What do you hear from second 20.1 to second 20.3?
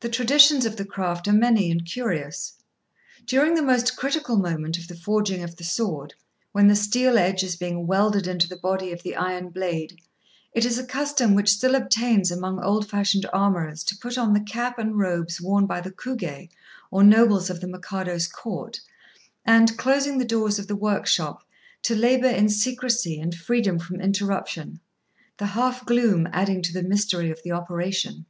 the